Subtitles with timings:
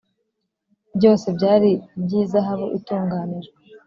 [0.97, 1.69] byose byari
[1.99, 3.57] iby’izahabu itunganijwe